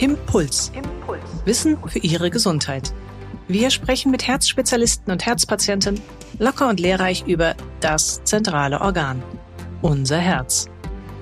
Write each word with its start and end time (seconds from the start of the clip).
Impuls. 0.00 0.72
Impuls. 0.74 1.20
Wissen 1.44 1.76
für 1.86 1.98
Ihre 1.98 2.30
Gesundheit. 2.30 2.94
Wir 3.48 3.68
sprechen 3.68 4.10
mit 4.10 4.26
Herzspezialisten 4.26 5.12
und 5.12 5.26
Herzpatienten 5.26 6.00
locker 6.38 6.70
und 6.70 6.80
lehrreich 6.80 7.26
über 7.26 7.54
das 7.80 8.24
zentrale 8.24 8.80
Organ, 8.80 9.22
unser 9.82 10.16
Herz. 10.16 10.70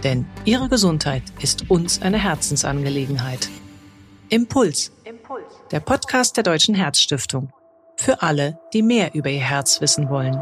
Denn 0.04 0.26
Ihre 0.44 0.68
Gesundheit 0.68 1.24
ist 1.40 1.68
uns 1.68 2.00
eine 2.02 2.22
Herzensangelegenheit. 2.22 3.48
Impuls. 4.28 4.92
Impuls. 5.02 5.42
Der 5.72 5.80
Podcast 5.80 6.36
der 6.36 6.44
Deutschen 6.44 6.76
Herzstiftung. 6.76 7.52
Für 7.96 8.22
alle, 8.22 8.60
die 8.72 8.82
mehr 8.82 9.12
über 9.12 9.28
ihr 9.28 9.40
Herz 9.40 9.80
wissen 9.80 10.08
wollen. 10.08 10.40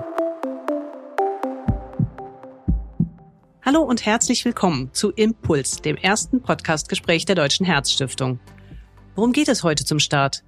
Hallo 3.69 3.83
und 3.83 4.07
herzlich 4.07 4.45
willkommen 4.45 4.91
zu 4.93 5.11
Impuls, 5.11 5.83
dem 5.83 5.97
ersten 5.97 6.41
Podcastgespräch 6.41 7.25
der 7.25 7.35
Deutschen 7.35 7.67
Herzstiftung. 7.67 8.39
Worum 9.17 9.33
geht 9.33 9.49
es 9.49 9.65
heute 9.65 9.85
zum 9.85 9.99
Start? 9.99 10.45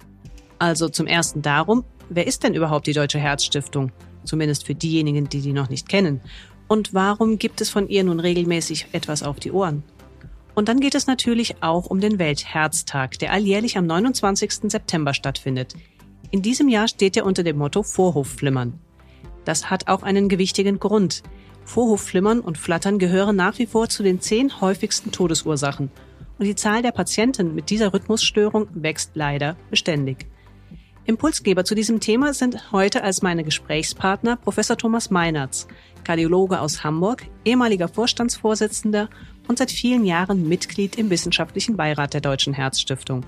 Also 0.57 0.87
zum 0.87 1.05
ersten 1.05 1.41
darum, 1.41 1.83
wer 2.07 2.25
ist 2.27 2.43
denn 2.43 2.53
überhaupt 2.53 2.87
die 2.87 2.93
Deutsche 2.93 3.19
Herzstiftung? 3.19 3.91
Zumindest 4.23 4.65
für 4.65 4.73
diejenigen, 4.73 5.27
die 5.27 5.41
die 5.41 5.51
noch 5.51 5.67
nicht 5.67 5.89
kennen. 5.89 6.21
Und 6.69 6.93
warum 6.93 7.37
gibt 7.37 7.59
es 7.59 7.69
von 7.69 7.89
ihr 7.89 8.05
nun 8.05 8.21
regelmäßig 8.21 8.87
etwas 8.93 9.21
auf 9.21 9.37
die 9.37 9.51
Ohren? 9.51 9.83
Und 10.55 10.69
dann 10.69 10.79
geht 10.79 10.95
es 10.95 11.05
natürlich 11.05 11.61
auch 11.61 11.87
um 11.87 11.99
den 11.99 12.19
Weltherztag, 12.19 13.19
der 13.19 13.33
alljährlich 13.33 13.77
am 13.77 13.85
29. 13.85 14.71
September 14.71 15.13
stattfindet. 15.13 15.73
In 16.31 16.41
diesem 16.41 16.69
Jahr 16.69 16.87
steht 16.87 17.17
er 17.17 17.25
unter 17.25 17.43
dem 17.43 17.57
Motto 17.57 17.83
Vorhofflimmern. 17.83 18.79
Das 19.43 19.69
hat 19.69 19.89
auch 19.89 20.03
einen 20.03 20.29
gewichtigen 20.29 20.79
Grund. 20.79 21.21
Vorhofflimmern 21.69 22.39
und 22.39 22.57
Flattern 22.57 22.97
gehören 22.97 23.35
nach 23.35 23.59
wie 23.59 23.67
vor 23.67 23.89
zu 23.89 24.01
den 24.01 24.19
zehn 24.19 24.59
häufigsten 24.59 25.11
Todesursachen. 25.11 25.91
Und 26.39 26.45
die 26.45 26.55
Zahl 26.55 26.81
der 26.81 26.91
Patienten 26.91 27.53
mit 27.53 27.69
dieser 27.69 27.93
Rhythmusstörung 27.93 28.67
wächst 28.73 29.11
leider 29.13 29.55
beständig. 29.69 30.25
Impulsgeber 31.05 31.63
zu 31.65 31.75
diesem 31.75 31.99
Thema 31.99 32.33
sind 32.33 32.71
heute 32.71 33.03
als 33.03 33.21
meine 33.21 33.43
Gesprächspartner 33.43 34.37
Professor 34.37 34.77
Thomas 34.77 35.11
Meinertz, 35.11 35.67
Kardiologe 36.03 36.59
aus 36.59 36.83
Hamburg, 36.83 37.27
ehemaliger 37.45 37.87
Vorstandsvorsitzender 37.87 39.07
und 39.47 39.59
seit 39.59 39.69
vielen 39.69 40.05
Jahren 40.05 40.49
Mitglied 40.49 40.97
im 40.97 41.11
wissenschaftlichen 41.11 41.77
Beirat 41.77 42.15
der 42.15 42.21
Deutschen 42.21 42.53
Herzstiftung. 42.53 43.27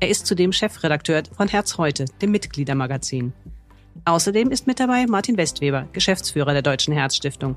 Er 0.00 0.08
ist 0.08 0.26
zudem 0.26 0.52
Chefredakteur 0.52 1.24
von 1.36 1.48
Herz 1.48 1.76
heute, 1.76 2.06
dem 2.22 2.30
Mitgliedermagazin. 2.30 3.34
Außerdem 4.06 4.50
ist 4.50 4.66
mit 4.66 4.80
dabei 4.80 5.06
Martin 5.06 5.36
Westweber, 5.36 5.88
Geschäftsführer 5.92 6.54
der 6.54 6.62
Deutschen 6.62 6.94
Herzstiftung. 6.94 7.56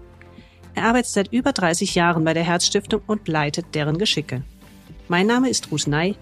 Er 0.75 0.83
arbeitet 0.83 1.09
seit 1.09 1.31
über 1.31 1.53
30 1.53 1.95
Jahren 1.95 2.25
bei 2.25 2.33
der 2.33 2.43
Herzstiftung 2.43 3.01
und 3.07 3.29
leitet 3.29 3.73
deren 3.73 3.97
Geschicke. 3.97 4.43
Mein 5.07 5.25
Name 5.25 5.49
ist 5.49 5.71
Ruth 5.71 5.87
Ney. 5.87 6.15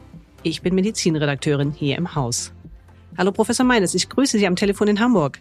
Ich 0.44 0.62
bin 0.62 0.76
Medizinredakteurin 0.76 1.72
hier 1.72 1.98
im 1.98 2.14
Haus. 2.14 2.54
Hallo 3.18 3.32
Professor 3.32 3.66
Meines, 3.66 3.96
ich 3.96 4.10
grüße 4.10 4.38
Sie 4.38 4.46
am 4.46 4.56
Telefon 4.56 4.90
in 4.90 5.00
Hamburg. 5.00 5.40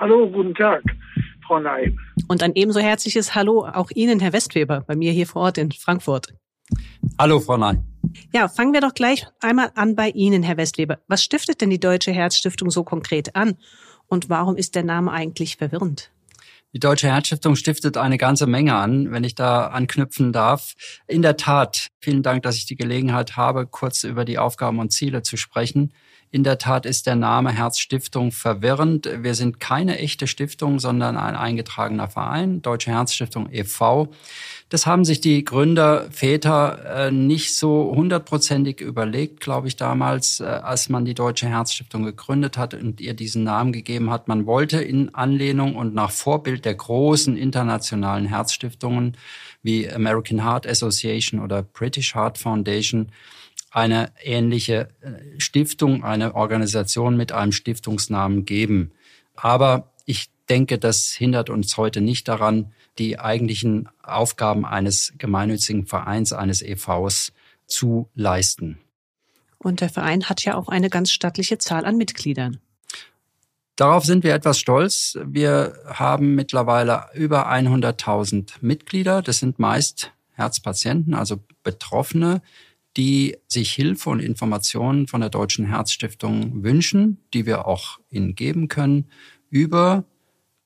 Hallo, 0.00 0.28
guten 0.28 0.52
Tag, 0.54 0.82
Frau 1.46 1.60
Ney. 1.60 1.96
Und 2.26 2.42
ein 2.42 2.52
ebenso 2.56 2.80
herzliches 2.80 3.36
Hallo 3.36 3.66
auch 3.66 3.90
Ihnen, 3.94 4.18
Herr 4.18 4.32
Westweber, 4.32 4.82
bei 4.84 4.96
mir 4.96 5.12
hier 5.12 5.28
vor 5.28 5.42
Ort 5.42 5.58
in 5.58 5.70
Frankfurt. 5.70 6.34
Hallo, 7.20 7.38
Frau 7.38 7.56
Ney. 7.56 7.78
Ja, 8.32 8.48
fangen 8.48 8.72
wir 8.72 8.80
doch 8.80 8.94
gleich 8.94 9.28
einmal 9.40 9.70
an 9.76 9.94
bei 9.94 10.08
Ihnen, 10.08 10.42
Herr 10.42 10.56
Westweber. 10.56 10.98
Was 11.06 11.22
stiftet 11.22 11.60
denn 11.60 11.70
die 11.70 11.78
Deutsche 11.78 12.10
Herzstiftung 12.10 12.70
so 12.70 12.82
konkret 12.82 13.36
an? 13.36 13.56
Und 14.08 14.28
warum 14.28 14.56
ist 14.56 14.74
der 14.74 14.82
Name 14.82 15.12
eigentlich 15.12 15.56
verwirrend? 15.56 16.10
Die 16.72 16.78
Deutsche 16.78 17.08
Herzstiftung 17.08 17.56
stiftet 17.56 17.96
eine 17.96 18.16
ganze 18.16 18.46
Menge 18.46 18.76
an, 18.76 19.10
wenn 19.10 19.24
ich 19.24 19.34
da 19.34 19.66
anknüpfen 19.66 20.32
darf. 20.32 20.74
In 21.08 21.20
der 21.20 21.36
Tat, 21.36 21.88
vielen 22.00 22.22
Dank, 22.22 22.44
dass 22.44 22.56
ich 22.56 22.66
die 22.66 22.76
Gelegenheit 22.76 23.36
habe, 23.36 23.66
kurz 23.66 24.04
über 24.04 24.24
die 24.24 24.38
Aufgaben 24.38 24.78
und 24.78 24.92
Ziele 24.92 25.22
zu 25.22 25.36
sprechen. 25.36 25.92
In 26.32 26.44
der 26.44 26.58
Tat 26.58 26.86
ist 26.86 27.08
der 27.08 27.16
Name 27.16 27.50
Herzstiftung 27.50 28.30
verwirrend. 28.30 29.10
Wir 29.20 29.34
sind 29.34 29.58
keine 29.58 29.98
echte 29.98 30.28
Stiftung, 30.28 30.78
sondern 30.78 31.16
ein 31.16 31.34
eingetragener 31.34 32.08
Verein, 32.08 32.62
Deutsche 32.62 32.92
Herzstiftung 32.92 33.48
e.V. 33.50 34.08
Das 34.68 34.86
haben 34.86 35.04
sich 35.04 35.20
die 35.20 35.44
Gründer, 35.44 36.06
Väter 36.12 37.08
äh, 37.08 37.10
nicht 37.10 37.56
so 37.56 37.92
hundertprozentig 37.96 38.80
überlegt, 38.80 39.40
glaube 39.40 39.66
ich, 39.66 39.74
damals, 39.74 40.38
äh, 40.38 40.44
als 40.44 40.88
man 40.88 41.04
die 41.04 41.14
Deutsche 41.14 41.48
Herzstiftung 41.48 42.04
gegründet 42.04 42.56
hat 42.56 42.74
und 42.74 43.00
ihr 43.00 43.14
diesen 43.14 43.42
Namen 43.42 43.72
gegeben 43.72 44.10
hat. 44.10 44.28
Man 44.28 44.46
wollte 44.46 44.80
in 44.80 45.12
Anlehnung 45.12 45.74
und 45.74 45.94
nach 45.94 46.12
Vorbild 46.12 46.64
der 46.64 46.76
großen 46.76 47.36
internationalen 47.36 48.26
Herzstiftungen 48.26 49.16
wie 49.64 49.90
American 49.90 50.44
Heart 50.44 50.68
Association 50.68 51.40
oder 51.40 51.64
British 51.64 52.14
Heart 52.14 52.38
Foundation 52.38 53.10
eine 53.70 54.12
ähnliche 54.22 54.88
äh, 55.00 55.40
Stiftung, 55.40 56.04
eine 56.04 56.34
Organisation 56.34 57.16
mit 57.16 57.32
einem 57.32 57.52
Stiftungsnamen 57.52 58.44
geben. 58.44 58.92
Aber 59.34 59.90
ich 60.04 60.30
denke, 60.48 60.78
das 60.78 61.12
hindert 61.12 61.50
uns 61.50 61.76
heute 61.76 62.00
nicht 62.00 62.28
daran, 62.28 62.72
die 62.98 63.18
eigentlichen 63.18 63.88
Aufgaben 64.02 64.66
eines 64.66 65.14
gemeinnützigen 65.16 65.86
Vereins, 65.86 66.32
eines 66.32 66.62
EVs 66.62 67.32
zu 67.66 68.08
leisten. 68.14 68.78
Und 69.58 69.80
der 69.80 69.88
Verein 69.88 70.28
hat 70.28 70.44
ja 70.44 70.56
auch 70.56 70.68
eine 70.68 70.90
ganz 70.90 71.10
stattliche 71.10 71.58
Zahl 71.58 71.84
an 71.84 71.96
Mitgliedern. 71.96 72.58
Darauf 73.76 74.04
sind 74.04 74.24
wir 74.24 74.34
etwas 74.34 74.58
stolz. 74.58 75.16
Wir 75.24 75.78
haben 75.86 76.34
mittlerweile 76.34 77.06
über 77.14 77.50
100.000 77.50 78.54
Mitglieder. 78.60 79.22
Das 79.22 79.38
sind 79.38 79.58
meist 79.58 80.12
Herzpatienten, 80.32 81.14
also 81.14 81.38
Betroffene, 81.62 82.42
die 83.00 83.38
sich 83.48 83.72
Hilfe 83.72 84.10
und 84.10 84.20
Informationen 84.20 85.06
von 85.06 85.22
der 85.22 85.30
Deutschen 85.30 85.64
Herzstiftung 85.64 86.62
wünschen, 86.62 87.16
die 87.32 87.46
wir 87.46 87.66
auch 87.66 87.98
ihnen 88.10 88.34
geben 88.34 88.68
können 88.68 89.06
über 89.48 90.04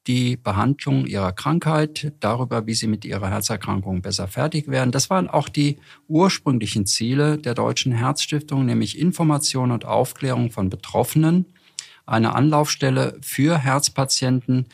die 0.09 0.37
Behandlung 0.37 1.07
ihrer 1.07 1.31
Krankheit, 1.31 2.13
darüber, 2.19 2.67
wie 2.67 2.75
sie 2.75 2.89
mit 2.89 3.05
ihrer 3.05 3.31
Herzerkrankung 3.31 4.03
besser 4.03 4.27
fertig 4.27 4.67
werden. 4.67 4.91
Das 4.91 5.11
waren 5.11 5.31
auch 5.31 5.49
die 5.49 5.77
ursprünglichen 6.09 6.87
Ziele 6.87 7.39
der 7.39 7.55
Deutschen 7.55 7.93
Herzstiftung, 7.93 8.67
nämlich 8.67 8.99
Information 8.99 9.71
und 9.71 9.85
Aufklärung 9.85 10.51
von 10.51 10.71
Betroffenen, 10.71 11.47
eine 12.05 12.35
Anlaufstelle 12.35 13.17
für 13.23 13.59
Herzpatienten, 13.59 14.67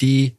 die 0.00 0.36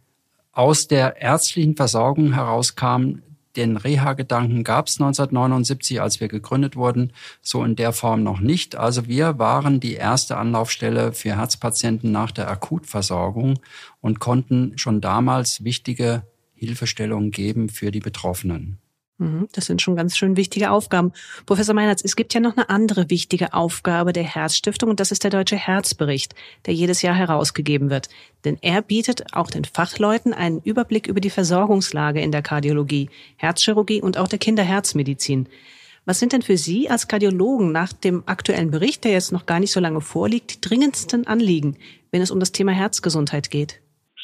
aus 0.54 0.88
der 0.88 1.22
ärztlichen 1.22 1.76
Versorgung 1.76 2.32
herauskamen, 2.36 3.22
den 3.56 3.78
Reha-Gedanken 3.78 4.64
gab 4.64 4.88
es 4.88 5.00
1979, 5.00 6.02
als 6.02 6.20
wir 6.20 6.28
gegründet 6.28 6.76
wurden, 6.76 7.14
so 7.42 7.64
in 7.64 7.76
der 7.76 7.94
Form 7.94 8.24
noch 8.24 8.40
nicht. 8.40 8.76
Also 8.76 9.08
wir 9.08 9.40
waren 9.40 9.80
die 9.80 9.94
erste 9.94 10.38
Anlaufstelle 10.38 11.14
für 11.14 11.36
Herzpatienten 11.36 12.12
nach 12.12 12.32
der 12.32 12.50
Akutversorgung 12.50 13.60
und 14.02 14.20
konnten 14.20 14.78
schon 14.78 15.02
damals 15.02 15.64
wichtige 15.64 16.24
Hilfestellungen 16.54 17.32
geben 17.32 17.70
für 17.70 17.92
die 17.92 18.02
Betroffenen. 18.02 18.80
Mhm, 19.20 19.50
das 19.52 19.66
sind 19.66 19.82
schon 19.82 19.98
ganz 19.98 20.18
schön 20.18 20.38
wichtige 20.38 20.72
Aufgaben. 20.72 21.12
Professor 21.46 21.76
Meinertz, 21.76 22.02
es 22.04 22.16
gibt 22.16 22.34
ja 22.34 22.40
noch 22.40 22.56
eine 22.56 22.70
andere 22.70 23.10
wichtige 23.10 23.54
Aufgabe 23.54 24.14
der 24.14 24.24
Herzstiftung 24.24 24.90
und 24.90 25.02
das 25.02 25.12
ist 25.12 25.26
der 25.26 25.30
Deutsche 25.30 25.58
Herzbericht, 25.58 26.36
der 26.66 26.74
jedes 26.74 27.02
Jahr 27.02 27.16
herausgegeben 27.16 27.90
wird. 27.90 28.08
Denn 28.46 28.58
er 28.62 28.82
bietet 28.82 29.34
auch 29.34 29.52
den 29.52 29.66
Fachleuten 29.66 30.34
einen 30.34 30.62
Überblick 30.62 31.08
über 31.08 31.20
die 31.20 31.30
Versorgungslage 31.30 32.22
in 32.22 32.32
der 32.32 32.42
Kardiologie, 32.42 33.10
Herzchirurgie 33.36 34.02
und 34.02 34.18
auch 34.18 34.30
der 34.30 34.40
Kinderherzmedizin. 34.40 35.50
Was 36.06 36.20
sind 36.20 36.32
denn 36.32 36.42
für 36.42 36.58
Sie 36.58 36.90
als 36.90 37.10
Kardiologen 37.10 37.74
nach 37.74 37.92
dem 37.92 38.24
aktuellen 38.26 38.72
Bericht, 38.72 39.04
der 39.04 39.12
jetzt 39.12 39.34
noch 39.34 39.46
gar 39.46 39.60
nicht 39.60 39.74
so 39.74 39.82
lange 39.82 40.00
vorliegt, 40.00 40.56
die 40.56 40.62
dringendsten 40.62 41.28
Anliegen, 41.28 41.76
wenn 42.12 42.22
es 42.22 42.32
um 42.32 42.40
das 42.40 42.54
Thema 42.54 42.72
Herzgesundheit 42.72 43.52
geht? 43.52 43.82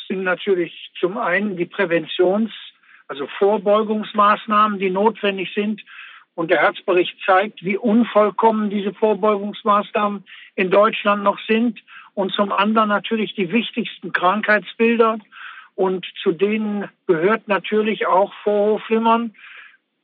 Sind 0.07 0.23
natürlich 0.23 0.72
zum 1.01 1.17
einen 1.17 1.57
die 1.57 1.66
Präventions- 1.66 2.64
also 3.07 3.27
Vorbeugungsmaßnahmen, 3.38 4.79
die 4.79 4.89
notwendig 4.89 5.53
sind. 5.53 5.81
Und 6.33 6.51
der 6.51 6.61
Herzbericht 6.61 7.16
zeigt, 7.25 7.63
wie 7.63 7.78
unvollkommen 7.78 8.69
diese 8.69 8.93
Vorbeugungsmaßnahmen 8.93 10.25
in 10.55 10.69
Deutschland 10.69 11.23
noch 11.23 11.40
sind. 11.47 11.79
Und 12.13 12.34
zum 12.34 12.52
anderen 12.52 12.90
natürlich 12.90 13.35
die 13.35 13.52
wichtigsten 13.52 14.11
Krankheitsbilder. 14.11 15.19
Und 15.75 16.05
zu 16.22 16.31
denen 16.31 16.90
gehört 17.07 17.47
natürlich 17.47 18.07
auch 18.07 18.34
Vorhofflimmern, 18.43 19.34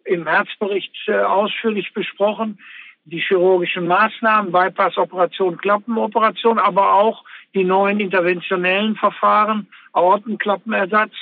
im 0.03 0.27
Herzbericht 0.27 0.95
äh, 1.07 1.19
ausführlich 1.19 1.94
besprochen, 1.94 2.59
die 3.06 3.19
chirurgischen 3.19 3.88
Maßnahmen, 3.88 4.51
Bypassoperation, 4.51 5.57
Klappenoperation, 5.57 6.59
aber 6.59 6.94
auch 6.94 7.24
die 7.53 7.63
neuen 7.63 8.00
interventionellen 8.00 8.95
Verfahren, 8.95 9.68
Aortenklappenersatz 9.94 11.13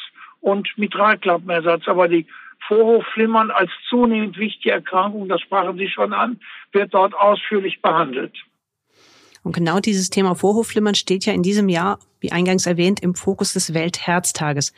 und 0.42 0.68
Mitralklappenersatz. 0.78 1.88
Aber 1.88 2.08
die 2.08 2.28
Vorhofflimmern 2.68 3.52
als 3.52 3.72
zunehmend 3.90 4.38
wichtige 4.38 4.72
Erkrankung, 4.72 5.28
das 5.30 5.42
sprachen 5.42 5.78
Sie 5.78 5.90
schon 5.90 6.14
an, 6.14 6.40
wird 6.72 6.94
dort 6.94 7.14
ausführlich 7.14 7.82
behandelt. 7.82 8.34
Und 9.44 9.56
genau 9.56 9.80
dieses 9.80 10.10
Thema 10.10 10.36
Vorhofflimmern 10.36 10.96
steht 10.96 11.26
ja 11.26 11.34
in 11.34 11.44
diesem 11.44 11.70
Jahr, 11.70 12.00
wie 12.20 12.32
eingangs 12.32 12.66
erwähnt, 12.66 13.00
im 13.00 13.16
Fokus 13.16 13.54
des 13.54 13.74
Weltherztages. 13.74 14.74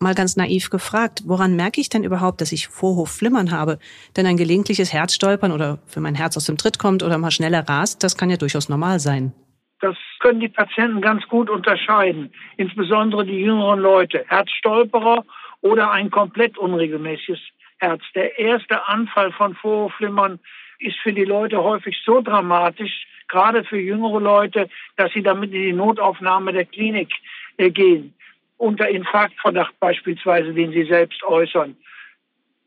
Mal 0.00 0.14
ganz 0.14 0.36
naiv 0.36 0.70
gefragt, 0.70 1.24
woran 1.26 1.56
merke 1.56 1.80
ich 1.80 1.88
denn 1.88 2.04
überhaupt, 2.04 2.40
dass 2.40 2.52
ich 2.52 2.68
Vorhofflimmern 2.68 3.50
habe? 3.50 3.78
Denn 4.16 4.26
ein 4.26 4.36
gelegentliches 4.36 4.92
Herzstolpern 4.92 5.52
oder 5.52 5.80
wenn 5.92 6.04
mein 6.04 6.14
Herz 6.14 6.36
aus 6.36 6.46
dem 6.46 6.56
Tritt 6.56 6.78
kommt 6.78 7.02
oder 7.02 7.18
mal 7.18 7.32
schneller 7.32 7.68
rast, 7.68 8.02
das 8.02 8.16
kann 8.16 8.30
ja 8.30 8.36
durchaus 8.36 8.68
normal 8.68 9.00
sein. 9.00 9.32
Das 9.80 9.96
können 10.18 10.40
die 10.40 10.48
Patienten 10.48 11.00
ganz 11.00 11.26
gut 11.28 11.48
unterscheiden, 11.48 12.32
insbesondere 12.56 13.24
die 13.24 13.40
jüngeren 13.40 13.78
Leute, 13.78 14.24
Herzstolperer 14.28 15.24
oder 15.60 15.90
ein 15.90 16.10
komplett 16.10 16.58
unregelmäßiges 16.58 17.40
Herz. 17.78 18.02
Der 18.14 18.38
erste 18.38 18.86
Anfall 18.88 19.32
von 19.32 19.54
Vorhofflimmern 19.54 20.40
ist 20.80 20.98
für 20.98 21.12
die 21.12 21.24
Leute 21.24 21.62
häufig 21.62 21.96
so 22.04 22.20
dramatisch, 22.20 23.06
gerade 23.28 23.62
für 23.64 23.78
jüngere 23.78 24.20
Leute, 24.20 24.68
dass 24.96 25.12
sie 25.12 25.22
damit 25.22 25.52
in 25.52 25.62
die 25.62 25.72
Notaufnahme 25.72 26.52
der 26.52 26.64
Klinik 26.64 27.12
äh, 27.56 27.70
gehen. 27.70 28.14
Unter 28.56 28.88
Infarktverdacht 28.88 29.78
beispielsweise, 29.78 30.52
den 30.52 30.72
sie 30.72 30.84
selbst 30.84 31.22
äußern. 31.22 31.76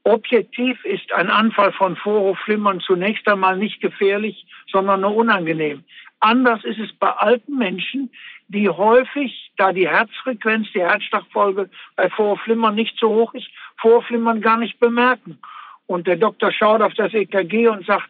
Objektiv 0.04 0.84
ist 0.86 1.12
ein 1.14 1.30
Anfall 1.30 1.74
von 1.74 1.96
Vorhofflimmern 1.96 2.80
zunächst 2.80 3.28
einmal 3.28 3.58
nicht 3.58 3.82
gefährlich, 3.82 4.46
sondern 4.72 5.02
nur 5.02 5.16
unangenehm. 5.16 5.84
Anders 6.22 6.64
ist 6.64 6.80
es 6.80 6.94
bei 6.94 7.10
alten 7.10 7.58
Menschen, 7.58 8.12
die 8.48 8.70
häufig, 8.70 9.52
da 9.58 9.74
die 9.74 9.88
Herzfrequenz, 9.88 10.68
die 10.74 10.82
Herzschlagfolge 10.82 11.70
bei 11.96 12.10
Vorflimmern 12.10 12.76
nicht 12.76 12.98
so 13.00 13.10
hoch 13.10 13.34
ist, 13.34 13.48
Vorflimmern 13.78 14.40
gar 14.40 14.58
nicht 14.58 14.80
bemerken. 14.80 15.40
Und 15.88 16.08
der 16.08 16.18
Doktor 16.18 16.52
schaut 16.52 16.82
auf 16.82 16.94
das 16.94 17.14
EKG 17.14 17.68
und 17.68 17.86
sagt, 17.86 18.10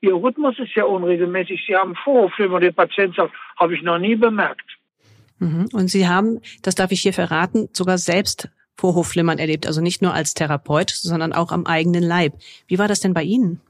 Ihr 0.00 0.14
Rhythmus 0.14 0.58
ist 0.58 0.74
ja 0.74 0.84
unregelmäßig. 0.84 1.64
Sie 1.66 1.74
haben 1.74 1.94
Vorhofflimmern. 1.94 2.60
Der 2.60 2.72
Patient 2.72 3.14
sagt, 3.16 3.32
habe 3.56 3.74
ich 3.74 3.82
noch 3.82 3.98
nie 3.98 4.16
bemerkt. 4.16 4.66
Mhm. 5.38 5.68
Und 5.72 5.88
Sie 5.88 6.06
haben, 6.06 6.40
das 6.60 6.74
darf 6.74 6.92
ich 6.92 7.00
hier 7.00 7.14
verraten, 7.14 7.70
sogar 7.72 7.96
selbst 7.96 8.50
Vorhofflimmern 8.76 9.38
erlebt. 9.38 9.66
Also 9.66 9.80
nicht 9.80 10.02
nur 10.02 10.12
als 10.12 10.34
Therapeut, 10.34 10.90
sondern 10.90 11.32
auch 11.32 11.52
am 11.52 11.64
eigenen 11.64 12.02
Leib. 12.02 12.34
Wie 12.66 12.78
war 12.78 12.88
das 12.88 13.00
denn 13.00 13.14
bei 13.14 13.22
Ihnen? 13.22 13.60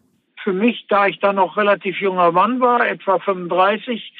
Für 0.44 0.52
mich, 0.52 0.86
da 0.88 1.06
ich 1.06 1.18
dann 1.18 1.36
noch 1.36 1.56
relativ 1.56 2.00
junger 2.00 2.30
Mann 2.30 2.60
war, 2.60 2.86
etwa 2.86 3.18
35, 3.18 4.12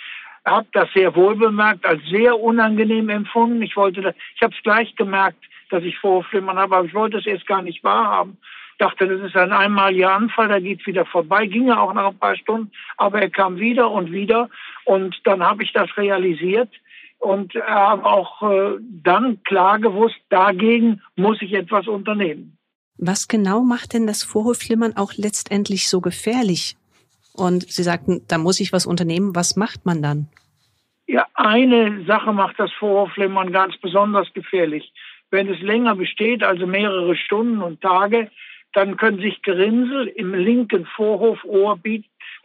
habe 0.44 0.67
das 0.73 0.88
sehr 0.94 1.15
wohl 1.15 1.37
bemerkt, 1.37 1.87
als 1.87 2.03
sehr 2.11 2.38
unangenehm 2.38 3.09
empfunden. 3.09 3.62
Ich 3.62 3.76
wollte, 3.76 4.15
ich 4.35 4.43
habe 4.43 4.55
es 4.55 4.62
gleich 4.62 4.94
gemerkt, 4.97 5.43
dass 5.71 5.85
ich 5.85 5.99
Vorflimmern 5.99 6.59
habe, 6.59 6.76
aber 6.76 6.87
ich 6.87 6.94
wollte 6.94 7.19
es 7.19 7.26
erst 7.26 7.47
gar 7.47 7.62
nicht 7.62 7.85
wahrhaben. 7.85 8.38
Dachte, 8.79 9.06
das 9.06 9.21
ist 9.21 9.37
ein 9.37 9.53
einmaliger 9.53 10.12
Anfall, 10.12 10.49
der 10.49 10.61
geht 10.61 10.85
wieder 10.87 11.06
vorbei. 11.06 11.47
Ging 11.47 11.69
ja 11.69 11.79
auch 11.79 11.94
nach 11.94 12.11
ein 12.11 12.19
paar 12.19 12.37
Stunden, 12.37 12.73
aber 12.97 13.21
er 13.21 13.31
kam 13.31 13.59
wieder 13.59 13.91
und 13.91 14.11
wieder. 14.11 14.49
Und 14.85 15.17
dann 15.25 15.43
habe 15.43 15.62
ich 15.62 15.73
das 15.73 15.97
realisiert 15.97 16.71
und 17.19 17.55
habe 17.55 18.05
auch 18.05 18.43
äh, 18.43 18.76
dann 18.81 19.43
klar 19.44 19.79
gewusst, 19.79 20.19
dagegen 20.29 21.00
muss 21.17 21.41
ich 21.41 21.53
etwas 21.53 21.87
unternehmen. 21.87 22.59
Was 22.99 23.29
genau 23.29 23.62
macht 23.62 23.93
denn 23.93 24.06
das 24.06 24.23
Vorhofflimmern 24.23 24.96
auch 24.96 25.12
letztendlich 25.17 25.88
so 25.88 26.00
gefährlich? 26.00 26.76
Und 27.35 27.70
Sie 27.70 27.82
sagten, 27.82 28.23
da 28.29 28.38
muss 28.38 28.61
ich 28.61 28.73
was 28.73 28.87
unternehmen. 28.87 29.35
Was 29.35 29.56
macht 29.56 29.85
man 29.85 30.02
dann? 30.02 30.29
Ja, 31.06 31.26
eine 31.35 32.05
Sache 32.06 32.32
macht 32.32 32.58
das 32.58 32.73
Vorhofflimmern 32.73 33.52
ganz 33.52 33.76
besonders 33.79 34.32
gefährlich. 34.32 34.93
Wenn 35.31 35.49
es 35.49 35.61
länger 35.61 35.96
besteht, 35.96 36.43
also 36.43 36.67
mehrere 36.67 37.17
Stunden 37.17 37.61
und 37.61 37.81
Tage, 37.81 38.31
dann 38.73 38.97
können 38.97 39.19
sich 39.19 39.43
Gerinnsel 39.43 40.06
im 40.08 40.35
linken 40.35 40.87
Vorhofohr 40.87 41.79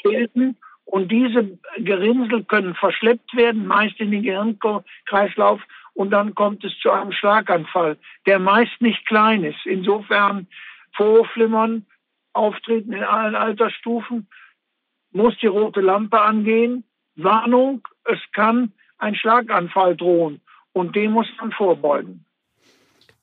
bilden 0.03 0.57
und 0.85 1.11
diese 1.11 1.57
Gerinnsel 1.77 2.43
können 2.43 2.73
verschleppt 2.73 3.35
werden, 3.35 3.67
meist 3.67 3.99
in 3.99 4.11
den 4.11 4.23
Gehirnkreislauf 4.23 5.61
und 5.99 6.11
dann 6.11 6.33
kommt 6.33 6.63
es 6.63 6.71
zu 6.81 6.91
einem 6.91 7.11
Schlaganfall, 7.11 7.97
der 8.25 8.39
meist 8.39 8.79
nicht 8.79 9.05
klein 9.05 9.43
ist. 9.43 9.65
Insofern 9.65 10.47
Vorflimmern 10.95 11.87
auftreten 12.31 12.93
in 12.93 13.03
allen 13.03 13.35
Altersstufen, 13.35 14.29
muss 15.11 15.37
die 15.41 15.47
rote 15.47 15.81
Lampe 15.81 16.21
angehen. 16.21 16.85
Warnung, 17.17 17.85
es 18.05 18.19
kann 18.31 18.71
ein 18.97 19.13
Schlaganfall 19.13 19.97
drohen 19.97 20.39
und 20.71 20.95
dem 20.95 21.11
muss 21.11 21.27
man 21.37 21.51
vorbeugen. 21.51 22.23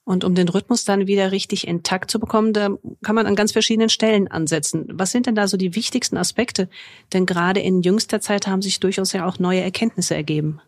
Und 0.04 0.24
um 0.24 0.34
den 0.34 0.50
Rhythmus 0.50 0.84
dann 0.84 1.06
wieder 1.06 1.32
richtig 1.32 1.66
intakt 1.66 2.10
zu 2.10 2.20
bekommen, 2.20 2.52
da 2.52 2.68
kann 3.02 3.14
man 3.14 3.24
an 3.24 3.36
ganz 3.36 3.52
verschiedenen 3.52 3.88
Stellen 3.88 4.28
ansetzen. 4.28 4.86
Was 4.92 5.12
sind 5.12 5.24
denn 5.24 5.34
da 5.34 5.48
so 5.48 5.56
die 5.56 5.74
wichtigsten 5.74 6.18
Aspekte? 6.18 6.68
Denn 7.14 7.24
gerade 7.24 7.60
in 7.60 7.80
jüngster 7.80 8.20
Zeit 8.20 8.46
haben 8.46 8.60
sich 8.60 8.80
durchaus 8.80 9.14
ja 9.14 9.26
auch 9.26 9.38
neue 9.38 9.62
Erkenntnisse 9.62 10.14
ergeben. 10.14 10.60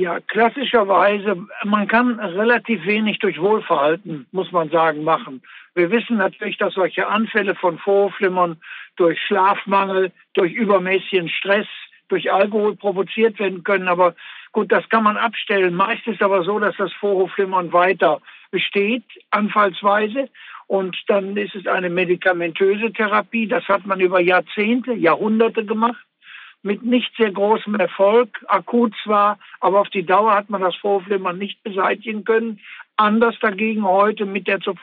Ja, 0.00 0.18
klassischerweise, 0.18 1.46
man 1.62 1.86
kann 1.86 2.18
relativ 2.18 2.86
wenig 2.86 3.18
durch 3.18 3.38
Wohlverhalten, 3.38 4.26
muss 4.32 4.50
man 4.50 4.70
sagen, 4.70 5.04
machen. 5.04 5.42
Wir 5.74 5.90
wissen 5.90 6.16
natürlich, 6.16 6.56
dass 6.56 6.72
solche 6.72 7.06
Anfälle 7.06 7.54
von 7.54 7.76
Vorflimmern 7.76 8.56
durch 8.96 9.20
Schlafmangel, 9.20 10.10
durch 10.32 10.54
übermäßigen 10.54 11.28
Stress, 11.28 11.66
durch 12.08 12.32
Alkohol 12.32 12.76
provoziert 12.76 13.38
werden 13.38 13.62
können. 13.62 13.88
Aber 13.88 14.14
gut, 14.52 14.72
das 14.72 14.88
kann 14.88 15.04
man 15.04 15.18
abstellen. 15.18 15.74
Meist 15.74 16.06
ist 16.06 16.22
aber 16.22 16.44
so, 16.44 16.58
dass 16.58 16.78
das 16.78 16.94
Vorhofflimmern 16.94 17.74
weiter 17.74 18.22
besteht, 18.50 19.04
anfallsweise. 19.30 20.30
Und 20.66 20.96
dann 21.08 21.36
ist 21.36 21.54
es 21.54 21.66
eine 21.66 21.90
medikamentöse 21.90 22.90
Therapie. 22.90 23.46
Das 23.46 23.68
hat 23.68 23.84
man 23.84 24.00
über 24.00 24.18
Jahrzehnte, 24.18 24.94
Jahrhunderte 24.94 25.66
gemacht 25.66 26.06
mit 26.62 26.82
nicht 26.82 27.10
sehr 27.16 27.32
großem 27.32 27.74
Erfolg, 27.76 28.44
akut 28.48 28.94
zwar, 29.02 29.38
aber 29.60 29.80
auf 29.80 29.88
die 29.88 30.04
Dauer 30.04 30.34
hat 30.34 30.50
man 30.50 30.60
das 30.60 30.76
Vorflimmern 30.76 31.38
nicht 31.38 31.62
beseitigen 31.62 32.24
können. 32.24 32.60
Anders 32.96 33.36
dagegen 33.40 33.84
heute 33.84 34.26
mit 34.26 34.46
der 34.46 34.60
zur 34.60 34.76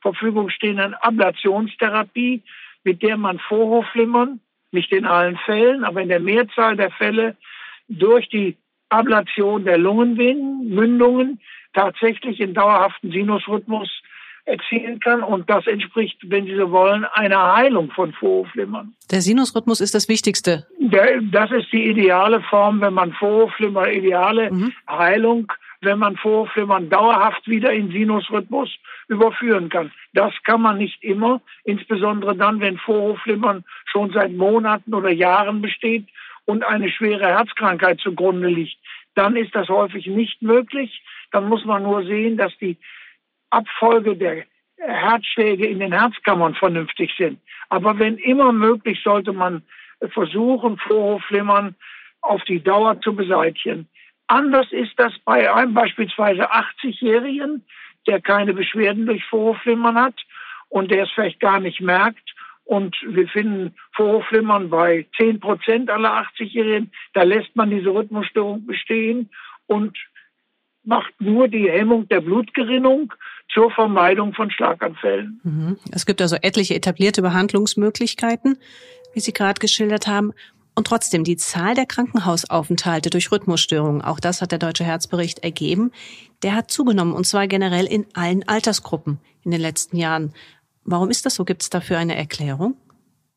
Verfügung 0.00 0.50
stehenden 0.50 0.94
Ablationstherapie, 0.94 2.42
mit 2.84 3.02
der 3.02 3.16
man 3.16 3.38
Vorhofflimmern, 3.38 4.40
nicht 4.70 4.92
in 4.92 5.06
allen 5.06 5.36
Fällen, 5.38 5.84
aber 5.84 6.02
in 6.02 6.08
der 6.08 6.20
Mehrzahl 6.20 6.76
der 6.76 6.90
Fälle 6.90 7.36
durch 7.88 8.28
die 8.28 8.56
Ablation 8.88 9.64
der 9.64 9.78
Lungenvenen, 9.78 11.40
tatsächlich 11.72 12.40
in 12.40 12.54
dauerhaften 12.54 13.10
Sinusrhythmus 13.10 13.90
erzielen 14.44 15.00
kann. 15.00 15.22
Und 15.22 15.48
das 15.48 15.66
entspricht, 15.66 16.18
wenn 16.28 16.46
Sie 16.46 16.56
so 16.56 16.70
wollen, 16.70 17.04
einer 17.04 17.54
Heilung 17.54 17.90
von 17.90 18.12
Vorhofflimmern. 18.12 18.94
Der 19.10 19.20
Sinusrhythmus 19.20 19.80
ist 19.80 19.94
das 19.94 20.08
Wichtigste. 20.08 20.66
Der, 20.78 21.20
das 21.22 21.50
ist 21.50 21.72
die 21.72 21.88
ideale 21.88 22.40
Form, 22.42 22.80
wenn 22.80 22.94
man 22.94 23.12
Vorhofflimmer, 23.12 23.88
ideale 23.88 24.52
mhm. 24.52 24.72
Heilung, 24.88 25.52
wenn 25.80 25.98
man 25.98 26.16
Vorhofflimmern 26.16 26.88
dauerhaft 26.88 27.46
wieder 27.46 27.72
in 27.72 27.90
Sinusrhythmus 27.90 28.70
überführen 29.08 29.68
kann. 29.68 29.92
Das 30.14 30.32
kann 30.44 30.62
man 30.62 30.78
nicht 30.78 31.02
immer, 31.02 31.40
insbesondere 31.64 32.36
dann, 32.36 32.60
wenn 32.60 32.78
Vorhofflimmern 32.78 33.64
schon 33.84 34.12
seit 34.12 34.32
Monaten 34.32 34.94
oder 34.94 35.10
Jahren 35.10 35.60
besteht 35.60 36.06
und 36.46 36.64
eine 36.64 36.90
schwere 36.90 37.26
Herzkrankheit 37.26 38.00
zugrunde 38.00 38.48
liegt. 38.48 38.76
Dann 39.14 39.36
ist 39.36 39.54
das 39.54 39.68
häufig 39.68 40.06
nicht 40.06 40.42
möglich. 40.42 41.02
Dann 41.30 41.48
muss 41.48 41.64
man 41.64 41.82
nur 41.82 42.04
sehen, 42.04 42.36
dass 42.36 42.56
die 42.58 42.76
Abfolge 43.54 44.16
der 44.16 44.44
Herzschläge 44.78 45.66
in 45.66 45.78
den 45.78 45.92
Herzkammern 45.92 46.54
vernünftig 46.54 47.12
sind. 47.16 47.38
Aber 47.68 47.98
wenn 47.98 48.18
immer 48.18 48.52
möglich, 48.52 49.00
sollte 49.02 49.32
man 49.32 49.62
versuchen, 50.12 50.78
Vorhofflimmern 50.78 51.74
auf 52.20 52.42
die 52.44 52.62
Dauer 52.62 53.00
zu 53.00 53.14
beseitigen. 53.14 53.88
Anders 54.26 54.66
ist 54.70 54.92
das 54.96 55.12
bei 55.24 55.52
einem 55.52 55.74
beispielsweise 55.74 56.50
80-Jährigen, 56.50 57.64
der 58.06 58.20
keine 58.20 58.54
Beschwerden 58.54 59.06
durch 59.06 59.24
Vorhofflimmern 59.26 59.96
hat 59.96 60.14
und 60.68 60.90
der 60.90 61.04
es 61.04 61.10
vielleicht 61.12 61.40
gar 61.40 61.60
nicht 61.60 61.80
merkt. 61.80 62.34
Und 62.64 62.96
wir 63.06 63.28
finden 63.28 63.74
Vorhofflimmern 63.92 64.70
bei 64.70 65.06
10 65.18 65.40
Prozent 65.40 65.90
aller 65.90 66.26
80-Jährigen. 66.38 66.90
Da 67.12 67.22
lässt 67.22 67.54
man 67.54 67.70
diese 67.70 67.90
Rhythmusstörung 67.90 68.64
bestehen 68.66 69.28
und 69.66 69.96
macht 70.84 71.12
nur 71.18 71.48
die 71.48 71.70
Hemmung 71.70 72.08
der 72.08 72.20
Blutgerinnung 72.20 73.12
zur 73.52 73.70
Vermeidung 73.70 74.34
von 74.34 74.50
Schlaganfällen. 74.50 75.40
Mhm. 75.42 75.76
Es 75.92 76.06
gibt 76.06 76.20
also 76.20 76.36
etliche 76.36 76.74
etablierte 76.74 77.22
Behandlungsmöglichkeiten, 77.22 78.58
wie 79.12 79.20
Sie 79.20 79.32
gerade 79.32 79.60
geschildert 79.60 80.06
haben. 80.06 80.32
Und 80.76 80.88
trotzdem, 80.88 81.22
die 81.22 81.36
Zahl 81.36 81.74
der 81.74 81.86
Krankenhausaufenthalte 81.86 83.10
durch 83.10 83.30
Rhythmusstörungen, 83.30 84.02
auch 84.02 84.18
das 84.18 84.42
hat 84.42 84.50
der 84.50 84.58
Deutsche 84.58 84.84
Herzbericht 84.84 85.44
ergeben, 85.44 85.92
der 86.42 86.56
hat 86.56 86.70
zugenommen, 86.70 87.14
und 87.14 87.26
zwar 87.26 87.46
generell 87.46 87.86
in 87.86 88.06
allen 88.14 88.46
Altersgruppen 88.48 89.20
in 89.44 89.52
den 89.52 89.60
letzten 89.60 89.96
Jahren. 89.96 90.34
Warum 90.84 91.10
ist 91.10 91.26
das 91.26 91.36
so? 91.36 91.44
Gibt 91.44 91.62
es 91.62 91.70
dafür 91.70 91.98
eine 91.98 92.16
Erklärung? 92.16 92.76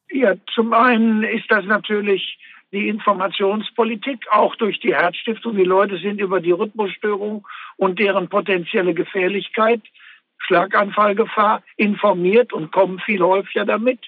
Ja, 0.09 0.33
zum 0.55 0.73
einen 0.73 1.23
ist 1.23 1.45
das 1.49 1.65
natürlich 1.65 2.39
die 2.71 2.89
Informationspolitik, 2.89 4.25
auch 4.31 4.55
durch 4.55 4.79
die 4.79 4.93
Herzstiftung. 4.93 5.55
Die 5.55 5.63
Leute 5.63 5.97
sind 5.97 6.19
über 6.19 6.41
die 6.41 6.51
Rhythmusstörung 6.51 7.47
und 7.77 7.99
deren 7.99 8.27
potenzielle 8.27 8.93
Gefährlichkeit, 8.93 9.81
Schlaganfallgefahr 10.39 11.63
informiert 11.77 12.53
und 12.53 12.71
kommen 12.71 12.99
viel 12.99 13.21
häufiger 13.21 13.65
damit 13.65 13.99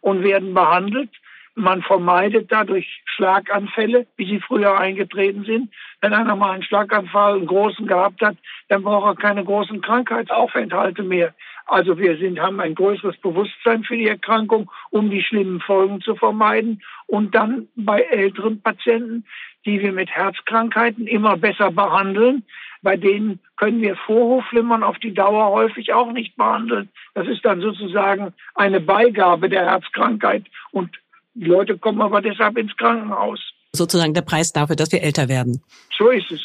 und 0.00 0.22
werden 0.22 0.54
behandelt. 0.54 1.10
Man 1.56 1.82
vermeidet 1.82 2.50
dadurch 2.50 3.02
Schlaganfälle, 3.04 4.06
wie 4.16 4.26
sie 4.26 4.40
früher 4.40 4.76
eingetreten 4.78 5.44
sind. 5.44 5.72
Wenn 6.00 6.12
einer 6.12 6.34
mal 6.34 6.52
einen 6.52 6.64
Schlaganfall, 6.64 7.34
einen 7.34 7.46
großen 7.46 7.86
gehabt 7.86 8.22
hat, 8.22 8.36
dann 8.68 8.82
braucht 8.82 9.06
er 9.06 9.22
keine 9.22 9.44
großen 9.44 9.80
Krankheitsaufenthalte 9.80 11.04
mehr. 11.04 11.32
Also 11.66 11.98
wir 11.98 12.16
sind, 12.18 12.40
haben 12.40 12.60
ein 12.60 12.74
größeres 12.74 13.16
Bewusstsein 13.18 13.84
für 13.84 13.96
die 13.96 14.08
Erkrankung, 14.08 14.70
um 14.90 15.10
die 15.10 15.22
schlimmen 15.22 15.60
Folgen 15.60 16.00
zu 16.00 16.14
vermeiden. 16.14 16.82
Und 17.06 17.34
dann 17.34 17.68
bei 17.74 18.00
älteren 18.00 18.60
Patienten, 18.60 19.24
die 19.64 19.80
wir 19.80 19.92
mit 19.92 20.10
Herzkrankheiten 20.10 21.06
immer 21.06 21.36
besser 21.36 21.70
behandeln, 21.70 22.44
bei 22.82 22.98
denen 22.98 23.40
können 23.56 23.80
wir 23.80 23.96
Vorhofflimmern 23.96 24.82
auf 24.82 24.98
die 24.98 25.14
Dauer 25.14 25.50
häufig 25.50 25.94
auch 25.94 26.12
nicht 26.12 26.36
behandeln. 26.36 26.90
Das 27.14 27.26
ist 27.26 27.44
dann 27.44 27.62
sozusagen 27.62 28.34
eine 28.54 28.80
Beigabe 28.80 29.48
der 29.48 29.64
Herzkrankheit 29.64 30.44
und 30.70 30.90
die 31.32 31.46
Leute 31.46 31.78
kommen 31.78 32.02
aber 32.02 32.20
deshalb 32.20 32.58
ins 32.58 32.76
Krankenhaus. 32.76 33.40
Sozusagen 33.72 34.14
der 34.14 34.22
Preis 34.22 34.52
dafür, 34.52 34.76
dass 34.76 34.92
wir 34.92 35.02
älter 35.02 35.28
werden. 35.28 35.62
So 35.96 36.10
ist 36.10 36.30
es. 36.30 36.40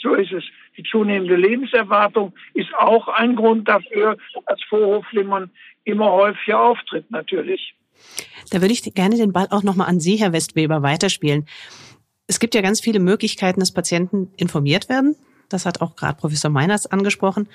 So 0.00 0.14
ist 0.14 0.32
es. 0.32 0.44
Zunehmende 0.90 1.36
Lebenserwartung 1.36 2.32
ist 2.54 2.74
auch 2.78 3.08
ein 3.08 3.36
Grund 3.36 3.68
dafür, 3.68 4.16
dass 4.46 4.62
Vorhofflimmern 4.68 5.50
immer 5.84 6.10
häufiger 6.10 6.60
auftritt, 6.60 7.10
natürlich. 7.10 7.74
Da 8.50 8.60
würde 8.60 8.72
ich 8.72 8.82
gerne 8.94 9.16
den 9.16 9.32
Ball 9.32 9.46
auch 9.50 9.62
nochmal 9.62 9.88
an 9.88 10.00
Sie, 10.00 10.16
Herr 10.16 10.32
Westweber, 10.32 10.82
weiterspielen. 10.82 11.46
Es 12.26 12.40
gibt 12.40 12.54
ja 12.54 12.60
ganz 12.60 12.80
viele 12.80 12.98
Möglichkeiten, 12.98 13.60
dass 13.60 13.72
Patienten 13.72 14.32
informiert 14.36 14.88
werden. 14.88 15.16
Das 15.48 15.64
hat 15.64 15.80
auch 15.80 15.96
gerade 15.96 16.18
Professor 16.18 16.50
Meinertz 16.50 16.86
angesprochen. 16.86 17.48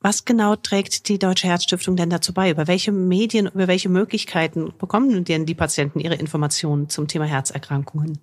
Was 0.00 0.24
genau 0.24 0.54
trägt 0.56 1.08
die 1.08 1.18
Deutsche 1.18 1.48
Herzstiftung 1.48 1.96
denn 1.96 2.10
dazu 2.10 2.34
bei? 2.34 2.50
Über 2.50 2.68
welche 2.68 2.92
Medien, 2.92 3.46
über 3.46 3.66
welche 3.66 3.88
Möglichkeiten 3.88 4.72
bekommen 4.78 5.24
denn 5.24 5.46
die 5.46 5.54
Patienten 5.54 6.00
ihre 6.00 6.14
Informationen 6.14 6.88
zum 6.88 7.08
Thema 7.08 7.24
Herzerkrankungen? 7.24 8.18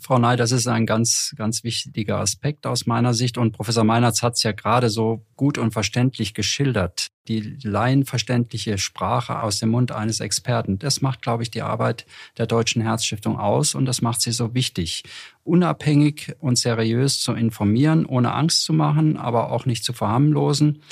Frau 0.00 0.18
Ney, 0.18 0.36
das 0.36 0.52
ist 0.52 0.66
ein 0.66 0.86
ganz, 0.86 1.34
ganz 1.36 1.64
wichtiger 1.64 2.18
Aspekt 2.18 2.66
aus 2.66 2.86
meiner 2.86 3.14
Sicht. 3.14 3.38
Und 3.38 3.52
Professor 3.52 3.84
Meinertz 3.84 4.22
hat 4.22 4.34
es 4.34 4.42
ja 4.42 4.52
gerade 4.52 4.90
so 4.90 5.24
gut 5.36 5.58
und 5.58 5.72
verständlich 5.72 6.34
geschildert. 6.34 7.08
Die 7.26 7.58
laienverständliche 7.62 8.78
Sprache 8.78 9.42
aus 9.42 9.58
dem 9.58 9.70
Mund 9.70 9.92
eines 9.92 10.20
Experten. 10.20 10.78
Das 10.78 11.00
macht, 11.00 11.22
glaube 11.22 11.42
ich, 11.42 11.50
die 11.50 11.62
Arbeit 11.62 12.06
der 12.36 12.46
Deutschen 12.46 12.82
Herzstiftung 12.82 13.38
aus 13.38 13.74
und 13.74 13.86
das 13.86 14.02
macht 14.02 14.20
sie 14.20 14.32
so 14.32 14.54
wichtig. 14.54 15.04
Unabhängig 15.44 16.34
und 16.38 16.58
seriös 16.58 17.20
zu 17.20 17.32
informieren, 17.32 18.06
ohne 18.06 18.32
Angst 18.32 18.64
zu 18.64 18.72
machen, 18.72 19.16
aber 19.16 19.50
auch 19.50 19.66
nicht 19.66 19.84
zu 19.84 19.92
verharmlosen. 19.92 20.82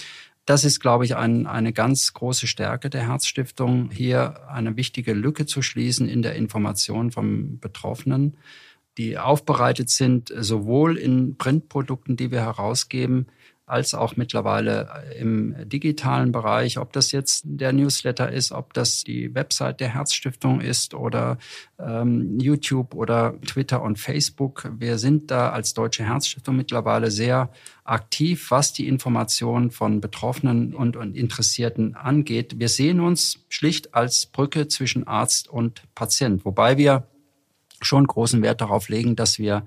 Das 0.46 0.64
ist, 0.64 0.78
glaube 0.78 1.04
ich, 1.04 1.16
ein, 1.16 1.46
eine 1.46 1.72
ganz 1.72 2.12
große 2.12 2.46
Stärke 2.46 2.88
der 2.88 3.08
Herzstiftung, 3.08 3.90
hier 3.90 4.48
eine 4.48 4.76
wichtige 4.76 5.12
Lücke 5.12 5.44
zu 5.46 5.60
schließen 5.60 6.08
in 6.08 6.22
der 6.22 6.36
Information 6.36 7.10
vom 7.10 7.58
Betroffenen 7.58 8.36
die 8.98 9.18
aufbereitet 9.18 9.90
sind, 9.90 10.32
sowohl 10.34 10.96
in 10.96 11.36
Printprodukten, 11.36 12.16
die 12.16 12.30
wir 12.30 12.40
herausgeben, 12.40 13.26
als 13.66 13.94
auch 13.94 14.16
mittlerweile 14.16 14.88
im 15.18 15.56
digitalen 15.68 16.30
Bereich, 16.30 16.78
ob 16.78 16.92
das 16.92 17.10
jetzt 17.10 17.42
der 17.44 17.72
Newsletter 17.72 18.30
ist, 18.30 18.52
ob 18.52 18.72
das 18.74 19.02
die 19.02 19.34
Website 19.34 19.80
der 19.80 19.88
Herzstiftung 19.88 20.60
ist 20.60 20.94
oder 20.94 21.38
ähm, 21.80 22.38
YouTube 22.38 22.94
oder 22.94 23.34
Twitter 23.40 23.82
und 23.82 23.98
Facebook. 23.98 24.70
Wir 24.78 24.98
sind 24.98 25.32
da 25.32 25.50
als 25.50 25.74
Deutsche 25.74 26.04
Herzstiftung 26.04 26.54
mittlerweile 26.56 27.10
sehr 27.10 27.50
aktiv, 27.82 28.52
was 28.52 28.72
die 28.72 28.86
Information 28.86 29.72
von 29.72 30.00
Betroffenen 30.00 30.72
und, 30.72 30.96
und 30.96 31.16
Interessierten 31.16 31.96
angeht. 31.96 32.60
Wir 32.60 32.68
sehen 32.68 33.00
uns 33.00 33.40
schlicht 33.48 33.94
als 33.94 34.26
Brücke 34.26 34.68
zwischen 34.68 35.08
Arzt 35.08 35.48
und 35.48 35.82
Patient, 35.96 36.44
wobei 36.44 36.78
wir 36.78 37.08
schon 37.86 38.06
großen 38.06 38.42
Wert 38.42 38.60
darauf 38.60 38.88
legen, 38.88 39.16
dass 39.16 39.38
wir 39.38 39.64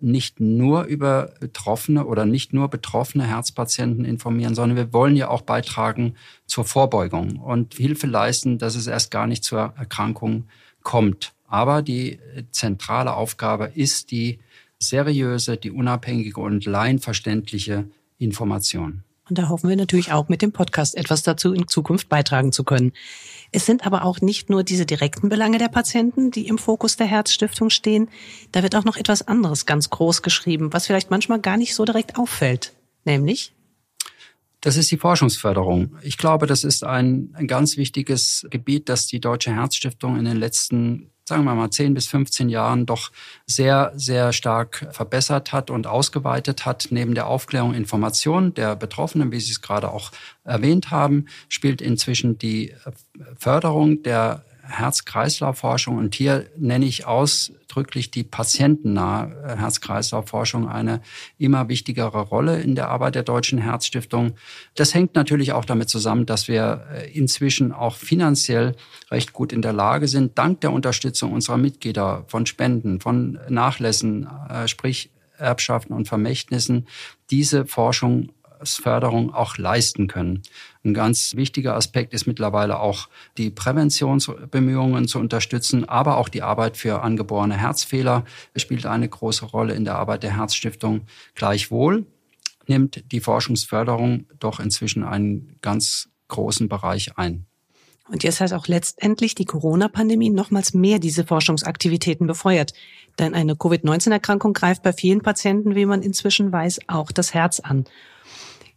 nicht 0.00 0.40
nur 0.40 0.84
über 0.84 1.34
Betroffene 1.40 2.06
oder 2.06 2.24
nicht 2.24 2.52
nur 2.52 2.68
betroffene 2.68 3.26
Herzpatienten 3.26 4.04
informieren, 4.04 4.54
sondern 4.54 4.76
wir 4.76 4.92
wollen 4.92 5.16
ja 5.16 5.28
auch 5.28 5.42
beitragen 5.42 6.14
zur 6.46 6.64
Vorbeugung 6.64 7.36
und 7.36 7.74
Hilfe 7.74 8.06
leisten, 8.06 8.58
dass 8.58 8.76
es 8.76 8.86
erst 8.86 9.10
gar 9.10 9.26
nicht 9.26 9.44
zur 9.44 9.74
Erkrankung 9.76 10.44
kommt. 10.82 11.32
Aber 11.46 11.82
die 11.82 12.18
zentrale 12.50 13.14
Aufgabe 13.14 13.72
ist 13.74 14.10
die 14.10 14.38
seriöse, 14.78 15.56
die 15.56 15.70
unabhängige 15.70 16.40
und 16.40 16.64
laienverständliche 16.64 17.86
Information. 18.18 19.04
Und 19.30 19.38
da 19.38 19.48
hoffen 19.48 19.68
wir 19.68 19.76
natürlich 19.76 20.12
auch 20.12 20.28
mit 20.28 20.42
dem 20.42 20.50
Podcast 20.50 20.96
etwas 20.96 21.22
dazu 21.22 21.54
in 21.54 21.68
Zukunft 21.68 22.08
beitragen 22.08 22.50
zu 22.50 22.64
können. 22.64 22.92
Es 23.52 23.64
sind 23.64 23.86
aber 23.86 24.04
auch 24.04 24.20
nicht 24.20 24.50
nur 24.50 24.64
diese 24.64 24.86
direkten 24.86 25.28
Belange 25.28 25.58
der 25.58 25.68
Patienten, 25.68 26.32
die 26.32 26.48
im 26.48 26.58
Fokus 26.58 26.96
der 26.96 27.06
Herzstiftung 27.06 27.70
stehen. 27.70 28.08
Da 28.52 28.62
wird 28.62 28.74
auch 28.74 28.84
noch 28.84 28.96
etwas 28.96 29.26
anderes 29.26 29.66
ganz 29.66 29.88
groß 29.88 30.22
geschrieben, 30.22 30.72
was 30.72 30.86
vielleicht 30.86 31.10
manchmal 31.10 31.40
gar 31.40 31.56
nicht 31.56 31.74
so 31.74 31.84
direkt 31.84 32.18
auffällt. 32.18 32.72
Nämlich? 33.04 33.52
Das 34.60 34.76
ist 34.76 34.90
die 34.90 34.98
Forschungsförderung. 34.98 35.96
Ich 36.02 36.18
glaube, 36.18 36.46
das 36.46 36.64
ist 36.64 36.84
ein, 36.84 37.30
ein 37.34 37.46
ganz 37.46 37.76
wichtiges 37.76 38.46
Gebiet, 38.50 38.88
das 38.88 39.06
die 39.06 39.20
Deutsche 39.20 39.54
Herzstiftung 39.54 40.18
in 40.18 40.26
den 40.26 40.36
letzten 40.36 41.10
sagen 41.30 41.44
wir 41.44 41.54
mal, 41.54 41.70
10 41.70 41.94
bis 41.94 42.08
15 42.08 42.48
Jahren 42.48 42.84
doch 42.86 43.10
sehr, 43.46 43.92
sehr 43.94 44.32
stark 44.32 44.88
verbessert 44.90 45.52
hat 45.52 45.70
und 45.70 45.86
ausgeweitet 45.86 46.66
hat. 46.66 46.88
Neben 46.90 47.14
der 47.14 47.28
Aufklärung 47.28 47.72
Information 47.72 48.52
der 48.52 48.76
Betroffenen, 48.76 49.32
wie 49.32 49.40
Sie 49.40 49.52
es 49.52 49.62
gerade 49.62 49.90
auch 49.90 50.10
erwähnt 50.44 50.90
haben, 50.90 51.26
spielt 51.48 51.80
inzwischen 51.80 52.36
die 52.36 52.74
Förderung 53.38 54.02
der 54.02 54.44
Herz-Kreislauf-Forschung 54.70 55.98
und 55.98 56.14
hier 56.14 56.46
nenne 56.56 56.86
ich 56.86 57.06
ausdrücklich 57.06 58.10
die 58.10 58.22
patientennahe 58.22 59.56
Herz-Kreislauf-Forschung 59.58 60.68
eine 60.68 61.00
immer 61.38 61.68
wichtigere 61.68 62.20
Rolle 62.20 62.60
in 62.60 62.74
der 62.74 62.88
Arbeit 62.88 63.14
der 63.16 63.22
Deutschen 63.22 63.58
Herzstiftung. 63.58 64.34
Das 64.74 64.94
hängt 64.94 65.14
natürlich 65.14 65.52
auch 65.52 65.64
damit 65.64 65.88
zusammen, 65.88 66.26
dass 66.26 66.48
wir 66.48 66.86
äh, 66.92 67.10
inzwischen 67.10 67.72
auch 67.72 67.96
finanziell 67.96 68.76
recht 69.10 69.32
gut 69.32 69.52
in 69.52 69.62
der 69.62 69.72
Lage 69.72 70.08
sind, 70.08 70.38
dank 70.38 70.60
der 70.60 70.72
Unterstützung 70.72 71.32
unserer 71.32 71.58
Mitglieder 71.58 72.24
von 72.28 72.46
Spenden, 72.46 73.00
von 73.00 73.38
Nachlässen, 73.48 74.28
äh, 74.48 74.68
sprich 74.68 75.10
Erbschaften 75.36 75.94
und 75.94 76.06
Vermächtnissen, 76.06 76.86
diese 77.30 77.66
Forschung 77.66 78.30
Förderung 78.64 79.34
auch 79.34 79.56
leisten 79.58 80.06
können. 80.06 80.42
Ein 80.84 80.94
ganz 80.94 81.34
wichtiger 81.36 81.76
Aspekt 81.76 82.14
ist 82.14 82.26
mittlerweile 82.26 82.80
auch 82.80 83.08
die 83.36 83.50
Präventionsbemühungen 83.50 85.08
zu 85.08 85.18
unterstützen, 85.18 85.88
aber 85.88 86.16
auch 86.16 86.28
die 86.28 86.42
Arbeit 86.42 86.76
für 86.76 87.02
angeborene 87.02 87.56
Herzfehler 87.56 88.24
spielt 88.56 88.86
eine 88.86 89.08
große 89.08 89.46
Rolle 89.46 89.74
in 89.74 89.84
der 89.84 89.96
Arbeit 89.96 90.22
der 90.22 90.36
Herzstiftung. 90.36 91.02
Gleichwohl 91.34 92.06
nimmt 92.66 93.04
die 93.12 93.20
Forschungsförderung 93.20 94.26
doch 94.38 94.60
inzwischen 94.60 95.04
einen 95.04 95.56
ganz 95.60 96.08
großen 96.28 96.68
Bereich 96.68 97.18
ein. 97.18 97.46
Und 98.10 98.24
jetzt 98.24 98.40
hat 98.40 98.52
auch 98.52 98.66
letztendlich 98.66 99.36
die 99.36 99.44
Corona-Pandemie 99.44 100.30
nochmals 100.30 100.74
mehr 100.74 100.98
diese 100.98 101.24
Forschungsaktivitäten 101.24 102.26
befeuert. 102.26 102.72
Denn 103.18 103.34
eine 103.34 103.54
Covid-19-Erkrankung 103.54 104.52
greift 104.52 104.82
bei 104.82 104.92
vielen 104.92 105.20
Patienten, 105.20 105.76
wie 105.76 105.86
man 105.86 106.02
inzwischen 106.02 106.50
weiß, 106.50 106.80
auch 106.88 107.12
das 107.12 107.34
Herz 107.34 107.60
an. 107.60 107.84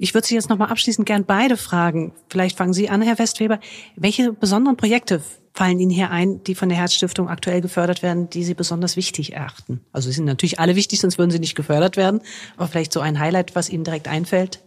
Ich 0.04 0.14
würde 0.14 0.28
Sie 0.28 0.36
jetzt 0.36 0.50
nochmal 0.50 0.68
abschließend 0.68 1.08
gern 1.08 1.24
beide 1.24 1.56
fragen. 1.56 2.12
Vielleicht 2.28 2.58
fangen 2.58 2.74
Sie 2.74 2.90
an, 2.90 3.02
Herr 3.02 3.18
Westweber. 3.18 3.62
Welche 3.96 4.34
besonderen 4.34 4.76
Projekte 4.76 5.22
fallen 5.54 5.80
Ihnen 5.80 5.92
hier 5.92 6.12
ein, 6.12 6.44
die 6.44 6.56
von 6.56 6.68
der 6.68 6.78
Herzstiftung 6.78 7.30
aktuell 7.30 7.62
gefördert 7.62 8.04
werden, 8.04 8.30
die 8.30 8.44
Sie 8.44 8.54
besonders 8.54 8.98
wichtig 8.98 9.32
erachten? 9.32 9.80
Also 9.94 10.10
sie 10.10 10.16
sind 10.16 10.26
natürlich 10.26 10.60
alle 10.60 10.76
wichtig, 10.76 11.00
sonst 11.00 11.18
würden 11.18 11.32
sie 11.32 11.40
nicht 11.40 11.56
gefördert 11.56 11.96
werden. 11.96 12.20
Aber 12.58 12.68
vielleicht 12.68 12.92
so 12.92 13.00
ein 13.00 13.18
Highlight, 13.18 13.56
was 13.56 13.70
Ihnen 13.70 13.86
direkt 13.86 14.10
einfällt? 14.10 14.62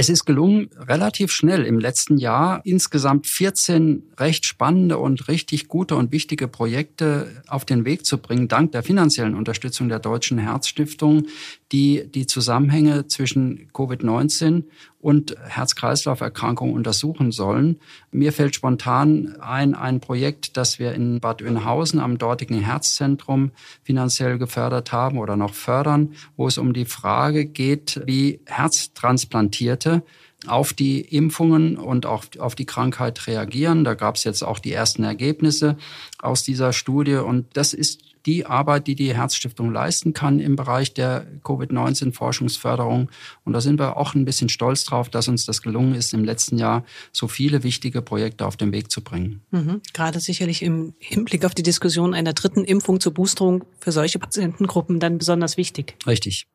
Es 0.00 0.08
ist 0.08 0.26
gelungen, 0.26 0.70
relativ 0.78 1.32
schnell 1.32 1.64
im 1.64 1.80
letzten 1.80 2.18
Jahr 2.18 2.60
insgesamt 2.62 3.26
14 3.26 4.04
recht 4.16 4.46
spannende 4.46 4.96
und 4.96 5.26
richtig 5.26 5.66
gute 5.66 5.96
und 5.96 6.12
wichtige 6.12 6.46
Projekte 6.46 7.42
auf 7.48 7.64
den 7.64 7.84
Weg 7.84 8.06
zu 8.06 8.18
bringen, 8.18 8.46
dank 8.46 8.70
der 8.70 8.84
finanziellen 8.84 9.34
Unterstützung 9.34 9.88
der 9.88 9.98
Deutschen 9.98 10.38
Herzstiftung, 10.38 11.26
die 11.72 12.06
die 12.14 12.26
Zusammenhänge 12.26 13.08
zwischen 13.08 13.72
Covid-19 13.72 14.66
und 15.00 15.36
Herz-Kreislauf-Erkrankungen 15.46 16.74
untersuchen 16.74 17.30
sollen. 17.30 17.78
Mir 18.10 18.32
fällt 18.32 18.54
spontan 18.56 19.36
ein, 19.40 19.74
ein 19.74 20.00
Projekt, 20.00 20.56
das 20.56 20.78
wir 20.78 20.92
in 20.92 21.20
Bad 21.20 21.40
Oeynhausen 21.40 22.00
am 22.00 22.18
dortigen 22.18 22.60
Herzzentrum 22.60 23.52
finanziell 23.84 24.38
gefördert 24.38 24.90
haben 24.92 25.18
oder 25.18 25.36
noch 25.36 25.54
fördern, 25.54 26.14
wo 26.36 26.48
es 26.48 26.58
um 26.58 26.72
die 26.72 26.84
Frage 26.84 27.46
geht, 27.46 28.00
wie 28.06 28.40
Herztransplantierte 28.46 30.02
auf 30.46 30.72
die 30.72 31.00
Impfungen 31.00 31.76
und 31.76 32.06
auch 32.06 32.24
auf 32.38 32.54
die 32.54 32.66
Krankheit 32.66 33.26
reagieren. 33.26 33.84
Da 33.84 33.94
gab 33.94 34.16
es 34.16 34.24
jetzt 34.24 34.42
auch 34.42 34.58
die 34.58 34.72
ersten 34.72 35.04
Ergebnisse 35.04 35.76
aus 36.20 36.42
dieser 36.42 36.72
Studie 36.72 37.16
und 37.16 37.46
das 37.54 37.72
ist 37.72 38.07
die 38.28 38.44
Arbeit, 38.44 38.86
die 38.86 38.94
die 38.94 39.14
Herzstiftung 39.14 39.72
leisten 39.72 40.12
kann 40.12 40.38
im 40.38 40.54
Bereich 40.54 40.92
der 40.92 41.26
Covid-19-Forschungsförderung. 41.44 43.08
Und 43.44 43.52
da 43.54 43.62
sind 43.62 43.80
wir 43.80 43.96
auch 43.96 44.14
ein 44.14 44.26
bisschen 44.26 44.50
stolz 44.50 44.84
drauf, 44.84 45.08
dass 45.08 45.28
uns 45.28 45.46
das 45.46 45.62
gelungen 45.62 45.94
ist, 45.94 46.12
im 46.12 46.24
letzten 46.24 46.58
Jahr 46.58 46.84
so 47.10 47.26
viele 47.26 47.62
wichtige 47.62 48.02
Projekte 48.02 48.44
auf 48.44 48.58
den 48.58 48.70
Weg 48.70 48.90
zu 48.90 49.02
bringen. 49.02 49.40
Mhm. 49.50 49.80
Gerade 49.94 50.20
sicherlich 50.20 50.62
im 50.62 50.92
Hinblick 50.98 51.46
auf 51.46 51.54
die 51.54 51.62
Diskussion 51.62 52.12
einer 52.12 52.34
dritten 52.34 52.64
Impfung 52.64 53.00
zur 53.00 53.14
Boosterung 53.14 53.64
für 53.80 53.92
solche 53.92 54.18
Patientengruppen 54.18 55.00
dann 55.00 55.16
besonders 55.16 55.56
wichtig. 55.56 55.96
Richtig. 56.06 56.46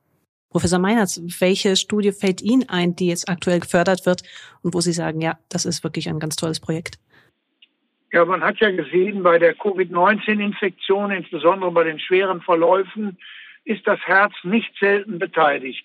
Professor 0.51 0.77
Meinertz, 0.77 1.19
welche 1.39 1.75
Studie 1.75 2.11
fällt 2.11 2.39
Ihnen 2.43 2.69
ein, 2.69 2.95
die 2.95 3.07
jetzt 3.07 3.27
aktuell 3.27 3.61
gefördert 3.61 4.05
wird 4.05 4.21
und 4.61 4.75
wo 4.75 4.81
Sie 4.81 4.93
sagen, 4.93 5.21
ja, 5.21 5.39
das 5.49 5.65
ist 5.65 5.83
wirklich 5.83 6.07
ein 6.07 6.19
ganz 6.19 6.35
tolles 6.35 6.59
Projekt? 6.59 6.99
Ja, 8.13 8.25
man 8.25 8.43
hat 8.43 8.60
ja 8.60 8.70
gesehen, 8.70 9.24
bei 9.24 9.39
der 9.39 9.55
Covid-19-Infektion, 9.55 11.10
insbesondere 11.10 11.72
bei 11.72 11.84
den 11.84 12.00
schweren 12.00 12.41
Verläufen, 12.41 13.17
ist 13.65 13.88
das 13.88 14.00
Herz 14.01 14.34
nicht 14.43 14.72
selten 14.79 15.17
beteiligt. 15.17 15.84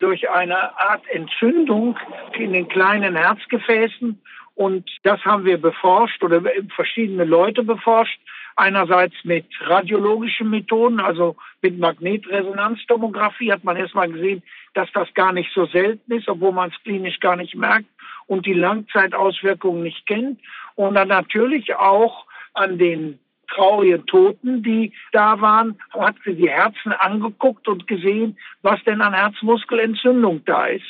Durch 0.00 0.28
eine 0.28 0.76
Art 0.76 1.08
Entzündung 1.08 1.96
in 2.36 2.52
den 2.52 2.68
kleinen 2.68 3.14
Herzgefäßen. 3.14 4.20
Und 4.56 4.90
das 5.04 5.24
haben 5.24 5.44
wir 5.44 5.56
beforscht 5.58 6.20
oder 6.24 6.42
verschiedene 6.74 7.24
Leute 7.24 7.62
beforscht. 7.62 8.18
Einerseits 8.56 9.14
mit 9.22 9.46
radiologischen 9.60 10.50
Methoden, 10.50 10.98
also 10.98 11.36
mit 11.62 11.78
Magnetresonanztomographie 11.78 13.52
hat 13.52 13.62
man 13.62 13.76
erstmal 13.76 14.10
gesehen, 14.10 14.42
dass 14.74 14.90
das 14.94 15.14
gar 15.14 15.32
nicht 15.32 15.52
so 15.54 15.64
selten 15.66 16.10
ist, 16.10 16.28
obwohl 16.28 16.50
man 16.50 16.70
es 16.70 16.82
klinisch 16.82 17.20
gar 17.20 17.36
nicht 17.36 17.54
merkt 17.54 17.86
und 18.26 18.46
die 18.46 18.54
Langzeitauswirkungen 18.54 19.84
nicht 19.84 20.06
kennt. 20.08 20.40
Und 20.78 20.94
dann 20.94 21.08
natürlich 21.08 21.74
auch 21.74 22.24
an 22.54 22.78
den 22.78 23.18
traurigen 23.52 24.06
Toten, 24.06 24.62
die 24.62 24.92
da 25.10 25.40
waren, 25.40 25.76
hat 25.90 26.14
sie 26.24 26.36
die 26.36 26.48
Herzen 26.48 26.92
angeguckt 26.92 27.66
und 27.66 27.88
gesehen, 27.88 28.38
was 28.62 28.80
denn 28.84 29.00
an 29.00 29.12
Herzmuskelentzündung 29.12 30.44
da 30.44 30.66
ist. 30.66 30.86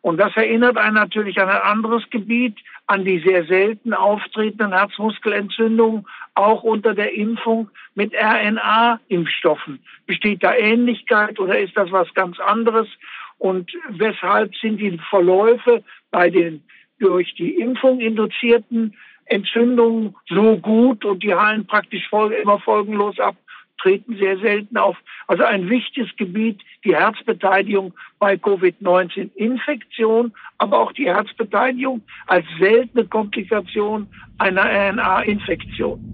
Und 0.00 0.16
das 0.16 0.34
erinnert 0.36 0.78
einen 0.78 0.94
natürlich 0.94 1.38
an 1.38 1.50
ein 1.50 1.60
anderes 1.60 2.08
Gebiet, 2.08 2.56
an 2.86 3.04
die 3.04 3.18
sehr 3.18 3.44
selten 3.44 3.92
auftretenden 3.92 4.72
Herzmuskelentzündungen, 4.72 6.06
auch 6.34 6.62
unter 6.62 6.94
der 6.94 7.12
Impfung 7.12 7.68
mit 7.94 8.14
RNA-Impfstoffen. 8.14 9.80
Besteht 10.06 10.44
da 10.44 10.54
Ähnlichkeit 10.54 11.38
oder 11.38 11.58
ist 11.58 11.76
das 11.76 11.92
was 11.92 12.12
ganz 12.14 12.40
anderes? 12.40 12.88
Und 13.36 13.70
weshalb 13.90 14.56
sind 14.56 14.78
die 14.78 14.98
Verläufe 15.10 15.84
bei 16.10 16.30
den 16.30 16.62
durch 16.98 17.34
die 17.34 17.56
Impfung 17.56 18.00
induzierten 18.00 18.96
Entzündungen 19.26 20.16
so 20.28 20.56
gut 20.56 21.04
und 21.04 21.22
die 21.22 21.34
heilen 21.34 21.66
praktisch 21.66 22.08
immer 22.12 22.58
folgenlos 22.60 23.18
ab? 23.18 23.36
treten 23.78 24.16
sehr 24.16 24.38
selten 24.38 24.76
auf. 24.76 24.96
Also 25.26 25.44
ein 25.44 25.68
wichtiges 25.68 26.08
Gebiet, 26.16 26.60
die 26.84 26.94
Herzbeteiligung 26.94 27.92
bei 28.18 28.36
Covid-19-Infektion, 28.36 30.32
aber 30.58 30.80
auch 30.80 30.92
die 30.92 31.06
Herzbeteiligung 31.06 32.02
als 32.26 32.46
seltene 32.58 33.06
Komplikation 33.06 34.08
einer 34.38 34.64
RNA-Infektion. 34.64 36.12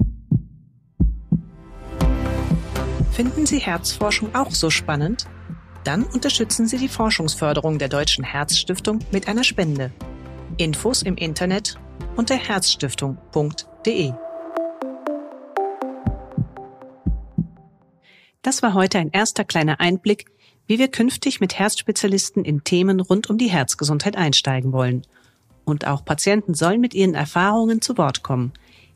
Finden 3.12 3.46
Sie 3.46 3.58
Herzforschung 3.58 4.34
auch 4.34 4.50
so 4.50 4.70
spannend? 4.70 5.26
Dann 5.84 6.04
unterstützen 6.04 6.66
Sie 6.66 6.78
die 6.78 6.88
Forschungsförderung 6.88 7.78
der 7.78 7.88
Deutschen 7.88 8.24
Herzstiftung 8.24 9.00
mit 9.12 9.28
einer 9.28 9.44
Spende. 9.44 9.92
Infos 10.56 11.02
im 11.02 11.16
Internet 11.16 11.78
unter 12.16 12.36
herzstiftung.de. 12.36 14.12
Das 18.42 18.62
war 18.62 18.74
heute 18.74 18.98
ein 18.98 19.10
erster 19.10 19.44
kleiner 19.44 19.80
Einblick, 19.80 20.26
wie 20.66 20.78
wir 20.78 20.88
künftig 20.88 21.40
mit 21.40 21.58
Herzspezialisten 21.58 22.44
in 22.44 22.64
Themen 22.64 23.00
rund 23.00 23.30
um 23.30 23.38
die 23.38 23.50
Herzgesundheit 23.50 24.16
einsteigen 24.16 24.72
wollen. 24.72 25.02
Und 25.64 25.86
auch 25.86 26.04
Patienten 26.04 26.54
sollen 26.54 26.80
mit 26.80 26.94
ihren 26.94 27.14
Erfahrungen 27.14 27.80
zu 27.80 27.96
Wort 27.98 28.22
kommen. 28.22 28.52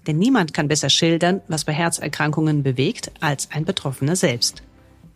Denn 0.07 0.19
niemand 0.19 0.53
kann 0.53 0.69
besser 0.69 0.91
schildern, 0.91 1.43
was 1.49 1.65
bei 1.65 1.73
Herzerkrankungen 1.73 2.63
bewegt, 2.63 3.13
als 3.21 3.51
ein 3.53 3.65
Betroffener 3.65 4.17
selbst. 4.17 4.63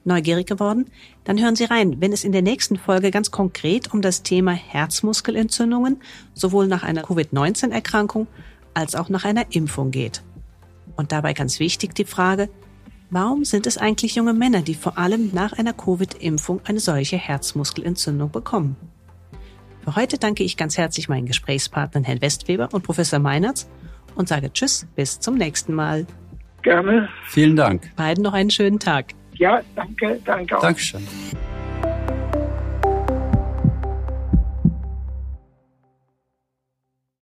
Neugierig 0.04 0.46
geworden? 0.46 0.86
Dann 1.24 1.40
hören 1.40 1.56
Sie 1.56 1.64
rein, 1.64 2.00
wenn 2.00 2.12
es 2.12 2.24
in 2.24 2.32
der 2.32 2.42
nächsten 2.42 2.76
Folge 2.76 3.10
ganz 3.10 3.30
konkret 3.30 3.92
um 3.92 4.02
das 4.02 4.22
Thema 4.22 4.52
Herzmuskelentzündungen 4.52 6.00
sowohl 6.34 6.66
nach 6.66 6.82
einer 6.82 7.02
Covid-19-Erkrankung 7.02 8.26
als 8.72 8.94
auch 8.94 9.08
nach 9.08 9.24
einer 9.24 9.46
Impfung 9.50 9.90
geht. 9.90 10.22
Und 10.96 11.12
dabei 11.12 11.34
ganz 11.34 11.60
wichtig 11.60 11.94
die 11.94 12.04
Frage, 12.04 12.48
Warum 13.12 13.44
sind 13.44 13.66
es 13.66 13.76
eigentlich 13.76 14.14
junge 14.14 14.32
Männer, 14.32 14.62
die 14.62 14.76
vor 14.76 14.96
allem 14.96 15.30
nach 15.34 15.52
einer 15.52 15.72
Covid-Impfung 15.72 16.60
eine 16.64 16.78
solche 16.78 17.16
Herzmuskelentzündung 17.16 18.30
bekommen? 18.30 18.76
Für 19.82 19.96
heute 19.96 20.16
danke 20.16 20.44
ich 20.44 20.56
ganz 20.56 20.78
herzlich 20.78 21.08
meinen 21.08 21.26
Gesprächspartnern 21.26 22.04
Herrn 22.04 22.22
Westweber 22.22 22.68
und 22.72 22.82
Professor 22.82 23.18
Meinertz 23.18 23.68
und 24.14 24.28
sage 24.28 24.52
Tschüss, 24.52 24.86
bis 24.94 25.18
zum 25.18 25.34
nächsten 25.34 25.74
Mal. 25.74 26.06
Gerne. 26.62 27.08
Vielen 27.26 27.56
Dank. 27.56 27.90
Beiden 27.96 28.22
noch 28.22 28.34
einen 28.34 28.50
schönen 28.50 28.78
Tag. 28.78 29.14
Ja, 29.40 29.62
danke, 29.74 30.20
danke 30.22 30.58
auch. 30.58 30.60
Dankeschön. 30.60 31.00